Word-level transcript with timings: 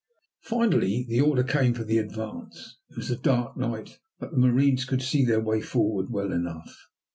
Finally, 0.41 1.05
the 1.07 1.21
order 1.21 1.43
came 1.43 1.75
for 1.75 1.83
the 1.83 1.99
advance. 1.99 2.79
It 2.89 2.97
was 2.97 3.11
a 3.11 3.15
dark 3.15 3.55
night, 3.55 3.99
but 4.17 4.31
the 4.31 4.37
marines 4.37 4.83
could 4.83 5.03
see 5.03 5.23
their 5.23 5.41
way 5.43 5.61
forward 5.61 6.09
well 6.09 6.31
enough. 6.31 6.75